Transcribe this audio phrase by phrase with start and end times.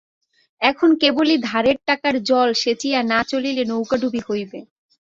[0.61, 4.59] এখন কেবলই ধারের টাকায় জল সেঁচিয়া না চলিলে নৌকাডুবি হইবে।